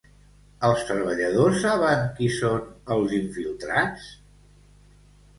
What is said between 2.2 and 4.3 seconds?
són els infiltrats?